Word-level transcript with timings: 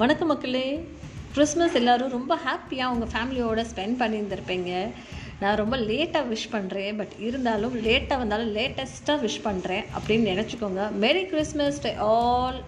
வணக்க 0.00 0.24
மக்களே. 0.30 0.64
கிறிஸ்மஸ் 1.34 1.76
எல்லோரும் 1.78 2.10
ரொம்ப 2.14 2.32
ஹாப்பியாக 2.46 2.92
உங்கள் 2.94 3.10
ஃபேமிலியோடு 3.12 3.62
ஸ்பெண்ட் 3.70 3.96
பண்ணியிருந்திருப்பீங்க. 4.00 4.70
நான் 5.42 5.56
ரொம்ப 5.60 5.76
லேட்டாக 5.90 6.28
விஷ் 6.32 6.44
பண்ணுறேன் 6.54 6.96
பட் 6.96 7.14
இருந்தாலும் 7.26 7.74
லேட்டாக 7.86 8.18
வந்தாலும் 8.22 8.50
லேட்டஸ்ட்டாக 8.56 9.22
விஷ் 9.24 9.38
பண்ணுறேன் 9.44 9.84
அப்படின்னு 9.96 10.30
நினச்சிக்கோங்க. 10.32 10.82
மேரி 11.04 11.22
கிறிஸ்மஸ் 11.32 11.80
ஆல் 12.08 12.60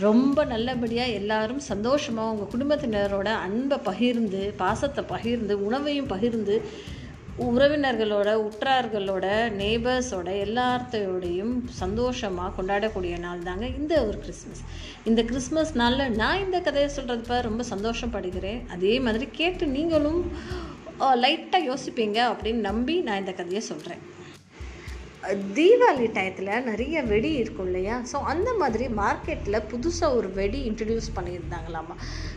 ரொம்ப 0.00 0.44
நல்லபடியாக 0.52 1.16
எல்லாரும் 1.20 1.62
சந்தோஷமாக 1.70 2.34
உங்கள் 2.34 2.52
குடும்பத்தினரோட 2.54 3.30
அன்பை 3.46 3.78
பகிர்ந்து 3.90 4.42
பாசத்தை 4.62 5.04
பகிர்ந்து 5.14 5.56
உணவையும் 5.68 6.12
பகிர்ந்து 6.14 6.56
உறவினர்களோட 7.38 8.48
உற்றார்களோட 8.48 9.26
நெய்பர்ஸோட 9.60 10.28
எல்லாத்தையோடையும் 10.44 11.54
சந்தோஷமாக 11.64 12.62
கொண்டாடக்கூடிய 12.62 13.18
நாள் 13.18 13.42
தாங்க 13.42 13.66
இந்த 13.66 14.06
ஒரு 14.06 14.18
கிறிஸ்மஸ் 14.18 14.62
இந்த 15.04 15.22
கிறிஸ்மஸ் 15.22 15.74
நாளில் 15.74 16.10
நான் 16.10 16.44
இந்த 16.44 16.60
கதையை 16.60 16.90
சொல்கிறதுப்ப 16.96 17.40
ரொம்ப 17.42 17.64
சந்தோஷப்படுகிறேன். 17.70 18.66
அதே 18.68 19.00
மாதிரி 19.00 19.28
கேட்டு 19.32 19.66
நீங்களும் 19.66 20.32
லைட்டாக 21.00 21.68
யோசிப்பீங்க 21.70 22.18
அப்படின்னு 22.32 22.66
நம்பி 22.70 23.00
நான் 23.00 23.18
இந்த 23.18 23.32
கதையை 23.32 23.60
சொல்கிறேன் 23.60 24.13
தீபாவளி 25.56 26.06
டயத்தில் 26.16 26.64
நிறைய 26.68 27.02
வெடி 27.10 27.30
இருக்கும் 27.32 27.66
இல்லையா? 27.66 27.96
ஸோ 28.12 28.16
அந்த 28.32 28.50
மாதிரி 28.60 28.86
மார்க்கெட்டில் 29.00 29.58
புதுசாக 29.72 30.16
ஒரு 30.18 30.28
வெடி 30.38 30.60
இன்ட்ரடியூஸ் 30.70 31.08
பண்ணியிருந்தாங்களாமா? 31.16 31.94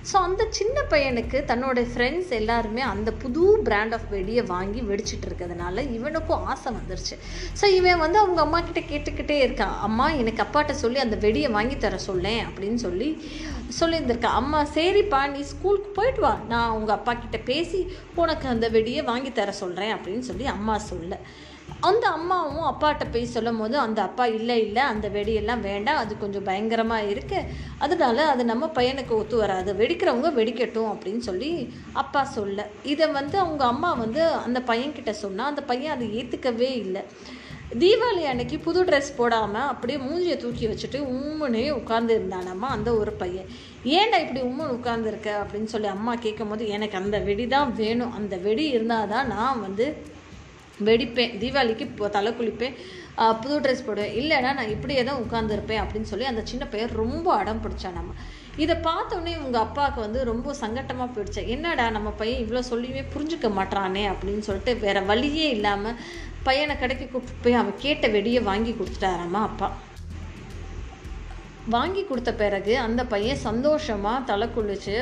ஸோ 0.10 0.16
அந்த 0.27 0.44
சின்ன 0.50 0.84
பையனுக்கு 0.94 1.38
தன்னோட 1.52 1.82
ஃப்ரெண்ட்ஸ் 1.91 2.32
எல்லாருமே 2.40 2.84
அந்த 2.94 3.12
புது 3.23 3.44
பிராண்ட் 3.68 3.96
ஆஃப் 3.98 4.08
வெடியை 4.12 4.46
வாங்கி 4.54 4.82
வெடிச்சிட்டு 4.91 5.27
இருக்கிறதுனால 5.30 5.84
இவனுக்கும் 5.98 6.46
ஆசை 6.54 6.72
வந்துருச்சு. 6.77 7.18
ஸோ 7.62 7.68
இவன் 7.80 8.02
வந்து 8.05 8.20
அவங்க 8.23 8.41
அம்மா 8.46 8.62
கிட்ட 8.70 8.84
கேட்டுக்கிட்டே 8.94 9.38
இருக்கான். 9.48 9.76
அம்மா 9.90 10.08
எனக்கு 10.22 10.44
அப்பாட்ட 10.46 10.76
சொல்லி 10.84 11.02
அந்த 11.05 11.18
வெடியை 11.27 11.52
வாங்கி 11.58 11.77
தர 11.77 11.98
சொல்லேன் 12.10 12.41
அப்படின்னு 12.48 12.80
சொல்லி 12.88 13.10
சொல்லியிருந்திருக்கான் 13.80 14.40
அம்மா 14.41 14.60
சரிப்பா 14.77 15.21
நீ 15.34 15.41
ஸ்கூலுக்கு 15.54 15.90
போயிட்டு 15.99 16.21
வா. 16.26 16.34
நான் 16.54 16.76
உங்கள் 16.77 16.98
அப்பா 16.98 17.13
கிட்ட 17.13 17.38
பேசி 17.52 17.82
உனக்கு 18.24 18.48
அந்த 18.54 18.70
வெடியை 18.77 19.04
வாங்கி 19.12 19.32
தர 19.32 19.52
சொல்கிறேன் 19.63 19.93
அப்படின்னு 19.98 20.26
சொல்லி 20.32 20.46
அம்மா 20.55 20.77
சொல்ல. 20.91 21.15
அந்த 21.90 22.05
அம்மாவும் 22.07 22.68
அப்பாட்ட 22.70 23.04
போய் 23.13 23.34
சொல்லும் 23.34 23.60
போது 23.62 23.76
அந்த 23.77 23.99
அப்பா 24.01 24.26
இல்லை 24.37 24.55
இல்லை 24.65 24.84
அந்த 24.91 25.07
வெடியெல்லாம் 25.15 25.62
வேண்டாம். 25.70 25.99
அது 26.04 26.13
கொஞ்சம் 26.18 26.48
பயங்கரமாக 26.49 27.09
இருக்கு. 27.13 27.40
அதனால 27.85 28.26
அது 28.34 28.43
நம்ம 28.51 28.70
பையனுக்கு 28.77 29.13
ஒத்து 29.21 29.37
வராது. 29.37 29.74
வெடிக்கிறவங்க 29.82 30.32
வெடிக்கட்டும் 30.40 30.91
அப்படின்னு 30.93 31.24
சொல்லி 31.29 31.51
அப்பா 32.04 32.24
சொல்ல. 32.37 32.65
இதை 32.93 33.07
வந்து 33.20 33.37
அவங்க 33.43 33.65
அம்மா 33.65 33.91
வந்து 34.04 34.24
அந்த 34.46 34.62
பையன்கிட்ட 34.71 35.13
சொன்னால் 35.24 35.51
அந்த 35.54 35.63
பையன் 35.71 35.96
அதை 35.96 36.07
ஏற்றுக்கவே 36.21 36.71
இல்லை. 36.85 37.04
தீபாவளி 37.81 38.21
அன்னைக்கு 38.31 38.57
புது 38.65 38.81
ட்ரெஸ் 38.90 39.09
போடாமல் 39.18 39.70
அப்படியே 39.71 39.98
மூஞ்சியை 40.04 40.35
தூக்கி 40.43 40.65
வச்சுட்டு 40.68 40.99
உம்முனே 41.13 41.63
உட்கார்ந்து 41.79 42.13
இருந்தானம்மா 42.20 42.68
அந்த 42.76 42.90
ஒரு 43.02 43.12
பையன். 43.21 43.49
ஏன்டா 43.98 44.18
இப்படி 44.26 44.41
உம்மன் 44.49 44.76
உட்காந்துருக்க 44.77 45.29
அப்படின்னு 45.41 45.71
சொல்லி 45.74 45.90
அம்மா 45.96 46.13
கேட்கும் 46.26 46.52
போது 46.52 46.65
எனக்கு 46.76 46.98
அந்த 47.02 47.18
வெடி 47.27 47.48
தான் 47.48 47.74
வேணும். 47.81 48.13
அந்த 48.20 48.37
வெடி 48.46 48.68
இருந்தால் 48.76 49.12
தான் 49.15 49.27
நான் 49.27 49.63
வந்து 49.65 49.87
வெடிப்பேன் 50.88 51.36
தீபாவளிக்கு 51.42 51.86
இப்போ 51.90 52.10
தலை 52.16 52.32
குளிப்பேன் 52.40 52.76
புது 53.44 53.56
ட்ரெஸ் 53.64 53.86
போடுவேன். 53.86 54.12
இல்லைன்னா 54.20 54.50
நான் 54.58 54.74
இப்படியே 54.74 55.04
தான் 55.08 55.22
உட்காந்துருப்பேன் 55.24 55.82
அப்படின்னு 55.84 56.10
சொல்லி 56.12 56.26
அந்த 56.32 56.42
சின்ன 56.52 56.64
பையன் 56.74 56.98
ரொம்ப 57.02 57.28
அடம் 57.40 57.62
பிடிச்சான் 57.64 57.98
நம்ம. 58.00 58.14
இதை 58.64 58.76
பார்த்தோன்னே 58.88 59.34
உங்கள் 59.46 59.64
அப்பாவுக்கு 59.66 60.00
வந்து 60.05 60.20
ரொம்ப 60.32 60.54
சங்கட்டமாக 60.62 61.10
போயிடுச்சு. 61.16 61.42
என்னடா 61.55 61.86
நம்ம 61.98 62.10
பையன் 62.22 62.42
இவ்வளோ 62.44 62.64
சொல்லியுமே 62.72 63.04
புரிஞ்சுக்க 63.16 63.50
மாட்டானே 63.58 64.06
அப்படின்னு 64.14 64.46
சொல்லிட்டு 64.48 64.74
வேறு 64.86 65.03
வழியே 65.12 65.50
இல்லாமல் 65.58 66.00
பையனை 66.48 66.75
கடைக்கு 66.84 67.06
கூப்பிட்டு 67.14 67.44
போய் 67.46 67.59
அவன் 67.62 67.81
கேட்ட 67.86 68.08
வெடியை 68.16 68.42
வாங்கி 68.50 68.74
கொடுத்துட்டாராமா 68.80 69.42
அப்பா. 69.50 69.70
வாங்கி 71.73 72.01
கொடுத்த 72.09 72.31
பிறகு 72.41 72.73
அந்த 72.84 73.01
பையன் 73.13 73.41
சந்தோஷமாக 73.46 74.25
தலை 74.29 74.46
குளிச்சு 74.56 74.94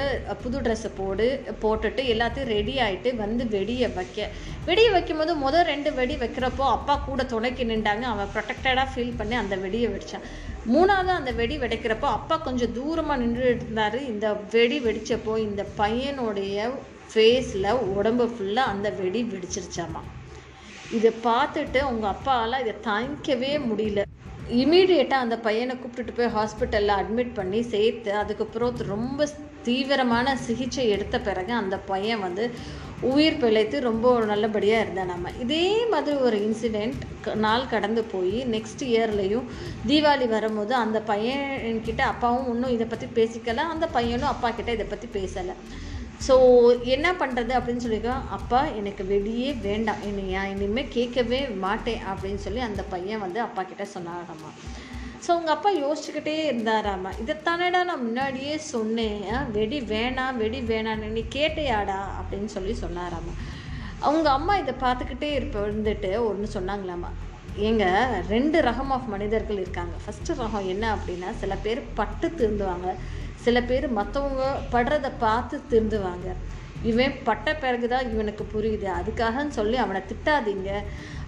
புது 0.44 0.58
ட்ரெஸ்ஸை 0.66 0.90
போடு 1.00 1.28
போட்டுட்டு 1.64 2.02
எல்லாத்தையும் 2.14 2.50
ரெடி 2.56 2.76
ஆகிட்டு 2.86 3.10
வந்து 3.22 3.44
வெடியை 3.56 3.90
வைக்க. 3.98 4.28
வெடியை 4.68 4.92
வைக்கும் 4.96 5.20
போது 5.22 5.34
முதல் 5.44 5.68
ரெண்டு 5.72 5.90
வெடி 6.00 6.16
வைக்கிறப்போ 6.24 6.64
அப்பா 6.78 6.96
கூட 7.10 7.24
துணைக்கு 7.34 7.66
நின்றாங்க. 7.72 8.06
அவன் 8.14 8.32
ப்ரொடெக்டடாக 8.36 8.88
ஃபீல் 8.94 9.14
பண்ணி 9.20 9.38
அந்த 9.42 9.58
வெடியை 9.66 9.90
வெடிச்சான். 9.94 10.26
மூணாவது 10.74 11.14
அந்த 11.20 11.34
வெடி 11.42 11.58
வெடிக்கிறப்போ 11.66 12.10
அப்பா 12.18 12.38
கொஞ்சம் 12.48 12.74
தூரமாக 12.80 13.22
நின்றுட்டு 13.24 13.66
இருந்தார். 13.68 14.00
இந்த 14.14 14.34
வெடி 14.56 14.80
வெடித்தப்போ 14.88 15.36
இந்த 15.48 15.64
பையனுடைய 15.82 16.72
ஃபேஸில் 17.12 17.72
உடம்பு 17.98 18.28
ஃபுல்லாக 18.34 18.74
அந்த 18.74 18.90
வெடி 19.02 19.24
வெடிச்சிருச்சாமா. 19.34 20.04
இதை 20.98 21.14
பார்த்துட்டு 21.30 21.80
உங்கள் 21.92 22.14
அப்பாவால் 22.16 22.62
இதை 22.66 22.76
தாங்கிக்கவே 22.90 23.54
முடியல. 23.70 24.02
இமீடியட்டாக 24.50 25.26
அந்த 25.26 25.38
பையனை 25.38 25.76
கூப்பிட்டுட்டு 25.76 26.14
போய் 26.16 26.34
ஹாஸ்பிட்டலில் 26.36 26.98
அட்மிட் 26.98 27.34
பண்ணி 27.34 27.62
சேர்த்து 27.62 28.14
அதுக்கப்புறம் 28.14 28.78
ரொம்ப 28.78 29.28
தீவிரமான 29.64 30.38
சிகிச்சை 30.38 30.90
எடுத்த 30.90 31.20
பிறகு 31.20 31.54
அந்த 31.54 31.78
பையன் 31.78 32.20
வந்து 32.20 32.52
உயிர் 33.02 33.38
பிழைத்து 33.38 33.80
ரொம்ப 33.80 34.26
நல்லபடியாக 34.26 34.82
இருந்தான் 34.82 35.06
நம்ம. 35.06 35.32
இதே 35.40 35.86
மாதிரி 35.86 36.18
ஒரு 36.18 36.38
இன்சிடெண்ட் 36.38 37.36
நாள் 37.36 37.68
கடந்து 37.68 38.04
போய் 38.04 38.46
நெக்ஸ்ட் 38.46 38.84
இயர்லேயும் 38.84 39.44
தீபாவளி 39.88 40.28
வரும்போது 40.28 40.76
அந்த 40.76 41.02
பையன்கிட்ட 41.08 42.00
அப்பாவும் 42.00 42.54
இன்னும் 42.54 42.72
இதை 42.72 42.88
பற்றி 42.88 43.08
பேசிக்கலை 43.16 43.64
அந்த 43.74 43.88
பையனும் 43.88 44.28
அப்பா 44.28 44.52
கிட்ட 44.52 44.72
இதை 44.72 44.86
பற்றி 44.86 45.08
பேசலை. 45.20 45.54
ஸோ 46.26 46.36
என்ன 46.96 47.08
பண்ணுறது 47.20 47.52
அப்படின்னு 47.58 47.84
சொல்லியிருக்கோம் 47.84 48.28
அப்பா 48.38 48.60
எனக்கு 48.80 49.04
வெடியே 49.12 49.50
வேண்டாம். 49.66 50.04
என்னையா 50.10 50.42
இனிமேல் 50.54 50.94
கேட்கவே 50.96 51.40
மாட்டேன். 51.66 52.04
அப்படின்னு 52.12 52.42
சொல்லி 52.46 52.62
அந்த 52.68 52.82
பையன் 52.94 53.24
வந்து 53.26 53.40
அப்பா 53.48 53.64
கிட்ட 53.64 53.86
சொன்னாராம்மா 53.96 54.52
ஸோ 55.26 55.32
உங்கள் 55.40 55.56
அப்பா 55.56 55.70
யோசிச்சுக்கிட்டே 55.84 56.34
இருந்தாராம்மா 56.50 57.12
இதைத்தானேடா 57.22 57.80
நான் 57.90 58.04
முன்னாடியே 58.08 58.56
சொன்னேன். 58.74 59.24
வெடி 59.58 59.80
வேணாம் 59.94 60.40
வெடி 60.42 60.60
வேணான்னு 60.72 61.08
நீ 61.18 61.24
கேட்டையாடா? 61.38 62.00
அப்படின்னு 62.20 62.50
சொல்லி 62.56 62.74
சொன்னாராம்மா 62.82 63.34
அவங்க 64.08 64.28
அம்மா 64.38 64.56
இதை 64.64 64.74
பார்த்துக்கிட்டே 64.84 65.30
இருப்ப 65.38 65.64
இருந்துட்டு 65.68 66.12
ஒன்று 66.30 66.48
சொன்னாங்களாம்மா 66.58 67.12
ஏங்க 67.68 67.86
ரெண்டு 68.34 68.58
ரகம் 68.68 68.92
ஆஃப் 68.96 69.12
மனிதர்கள் 69.14 69.62
இருக்காங்க. 69.64 69.96
ஃபஸ்ட்டு 70.04 70.40
ரகம் 70.44 70.70
என்ன 70.74 70.86
அப்படின்னா 70.96 71.30
சில 71.42 71.56
பேர் 71.66 71.82
பட்டு 72.00 72.28
திருந்துவாங்க 72.40 72.90
சில 73.46 73.60
பேர் 73.70 73.86
மற்றவங்க 73.98 74.44
படுறதை 74.74 75.12
பார்த்து 75.26 75.56
திருந்துவாங்க. 75.72 76.28
இவன் 76.90 77.14
பட்ட 77.24 77.56
பிறகு 77.64 77.88
தான் 77.88 78.10
இவனுக்கு 78.14 78.44
புரியுது. 78.56 78.88
அதுக்காகன்னு 79.00 79.54
சொல்லி 79.60 79.78
அவனை 79.84 80.02
திட்டாதீங்க. 80.12 80.72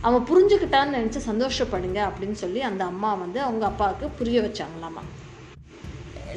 அவன் 0.08 0.28
புரிஞ்சுக்கிட்டான்னு 0.30 0.98
நினச்சி 0.98 1.20
சந்தோஷப்படுங்க 1.30 2.00
அப்படின்னு 2.10 2.38
சொல்லி 2.44 2.62
அந்த 2.72 2.84
அம்மா 2.92 3.12
வந்து 3.24 3.42
அவங்க 3.42 3.66
அப்பாவுக்கு 3.72 4.08
புரிய 4.20 4.40
வச்சாங்களாமா. 4.42 5.04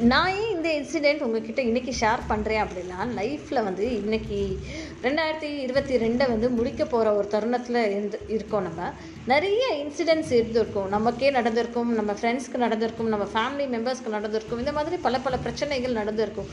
நான் 0.01 0.35
ஏன் 0.35 0.51
இந்த 0.51 0.69
இன்சிடெண்ட் 0.69 1.19
உங்ககிட்ட 1.19 1.61
இன்றைக்கி 1.61 1.91
ஷேர் 1.99 2.21
பண்ணுறேன் 2.29 2.65
அப்படின்னா 2.65 2.99
லைஃப்பில் 3.15 3.63
வந்து 3.63 3.85
இன்றைக்கி 3.87 4.57
ரெண்டாயிரத்தி 5.03 5.57
இருபத்தி 5.57 5.95
ரெண்டை 5.95 6.27
வந்து 6.27 6.49
முடிக்க 6.49 6.85
போகிற 6.85 7.15
ஒரு 7.15 7.27
தருணத்தில் 7.27 7.75
இருந்து 7.75 8.19
இருக்கோம் 8.27 8.61
நம்ம. 8.61 8.91
நிறைய 9.25 9.85
இன்சிடென்ட்ஸ் 9.85 10.31
இருந்திருக்கும். 10.31 10.89
நமக்கே 10.89 11.31
நடந்திருக்கும் 11.31 11.93
நம்ம 11.95 12.11
ஃப்ரெண்ட்ஸ்க்கு 12.11 12.57
நடந்திருக்கும் 12.57 13.07
நம்ம 13.07 13.25
ஃபேமிலி 13.33 13.67
மெம்பர்ஸ்க்கு 13.75 14.09
நடந்திருக்கும். 14.09 14.59
இந்த 14.59 14.71
மாதிரி 14.71 14.97
பல 14.97 15.19
பல 15.19 15.37
பிரச்சனைகள் 15.37 15.91
நடந்திருக்கும். 15.91 16.47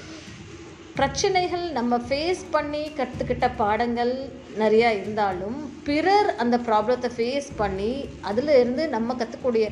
பிரச்சனைகள் 0.98 1.64
நம்ம 1.76 1.96
ஃபேஸ் 2.06 2.40
பண்ணி 2.50 2.80
கற்றுக்கிட்ட 2.98 3.46
பாடங்கள் 3.58 4.12
நிறையா 4.58 4.88
இருந்தாலும் 5.00 5.58
பிறர் 5.86 6.30
அந்த 6.42 6.56
ப்ராப்ளத்தை 6.68 7.08
ஃபேஸ் 7.16 7.48
பண்ணி 7.56 7.90
அதில் 8.20 8.50
இருந்து 8.60 8.84
நம்ம 8.88 9.14
கற்றுக்கூடிய 9.20 9.66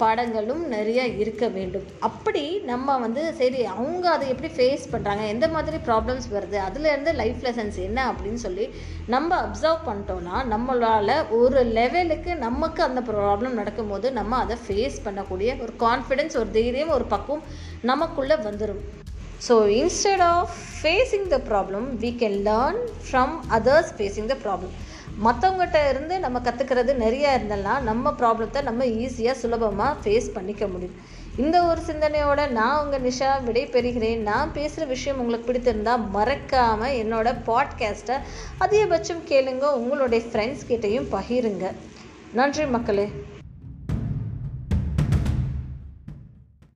பாடங்களும் 0.00 0.62
நிறையா 0.72 1.04
இருக்க 1.20 1.44
வேண்டும். 1.48 1.86
அப்படி 2.08 2.42
நம்ம 2.70 2.96
வந்து 2.98 3.22
சரி 3.40 3.60
அவங்க 3.74 4.04
அதை 4.14 4.26
எப்படி 4.28 4.50
ஃபேஸ் 4.56 4.88
பண்ணுறாங்க 4.92 5.22
எந்த 5.34 5.48
மாதிரி 5.48 5.78
ப்ராப்ளம்ஸ் 5.88 6.26
வருது 6.34 6.58
அதுலேருந்து 6.66 7.12
லைஃப் 7.12 7.44
லெசன்ஸ் 7.46 7.78
என்ன 7.86 8.00
அப்படின்னு 8.10 8.42
சொல்லி 8.46 8.66
நம்ம 9.06 9.38
அப்சர்வ் 9.44 9.86
பண்ணிட்டோன்னா 9.88 10.38
நம்மளால் 10.52 11.16
ஒரு 11.38 11.62
லெவலுக்கு 11.78 12.34
நமக்கு 12.46 12.82
அந்த 12.82 13.02
ப்ராப்ளம் 13.12 13.58
நடக்கும்போது 13.60 14.10
நம்ம 14.12 14.42
அதை 14.44 14.58
ஃபேஸ் 14.66 14.98
பண்ணக்கூடிய 15.06 15.60
ஒரு 15.60 15.74
கான்ஃபிடென்ஸ் 15.78 16.36
ஒரு 16.42 16.50
தைரியம் 16.50 16.94
ஒரு 16.98 17.06
பக்குவம் 17.06 17.46
நமக்குள்ளே 17.84 18.38
வந்துடும் 18.44 18.84
so 19.48 19.54
instead 19.80 20.20
of 20.20 20.54
facing 20.82 21.26
the 21.28 21.38
problem 21.48 21.86
we 22.02 22.10
can 22.22 22.38
learn 22.48 22.78
from 23.06 23.34
others 23.50 23.90
facing 23.98 24.26
the 24.26 24.36
problem 24.44 24.74
மற்றவங்ககிட்ட 25.22 25.88
இருந்து 25.88 26.18
நம்ம 26.18 26.38
கற்றுக்கிறது 26.38 26.92
நிறையா 26.94 27.30
இருந்தெல்லாம் 27.38 27.82
நம்ம 27.82 28.12
ப்ராப்ளத்தை 28.18 28.62
நம்ம 28.62 28.84
ஈஸியாக 28.84 29.40
சுலபமாக 29.40 29.98
ஃபேஸ் 30.04 30.32
பண்ணிக்க 30.32 30.66
முடியும். 30.66 30.96
இந்த 31.36 31.64
ஒரு 31.64 31.80
சிந்தனையோட 31.86 32.50
நான் 32.50 32.84
உங்கள் 32.84 33.00
நிஷா 33.00 33.42
விடை 33.44 33.66
பெறுகிறேன் 33.66 34.18
நான் 34.18 34.52
பேசுகிற 34.52 34.84
விஷயம் 34.86 35.18
உங்களுக்கு 35.18 35.52
பிடித்திருந்தால் 35.52 36.08
மறக்காமல் 36.10 36.96
என்னோட 37.02 37.36
பாட்காஸ்ட்டை 37.46 38.16
அதிகபட்சம் 38.58 39.22
கேளுங்க. 39.28 39.64
உங்களுடைய 39.72 40.24
ஃப்ரெண்ட்ஸ் 40.32 40.66
கிட்டேயும் 40.68 41.10
பகிருங்க. 41.10 41.72
நன்றி 42.32 42.66
மக்களே. 42.66 43.06